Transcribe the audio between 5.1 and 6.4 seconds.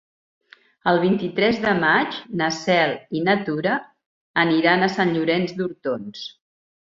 Llorenç d'Hortons.